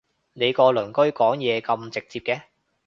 [0.33, 2.41] 你個鄰居講嘢咁直接嘅？